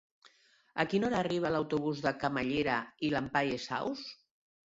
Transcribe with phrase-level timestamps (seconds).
[0.83, 4.05] A quina hora arriba l'autobús de Camallera i Llampaies Saus?